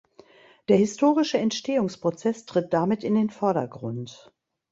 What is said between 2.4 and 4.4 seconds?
tritt damit in den Vordergrund.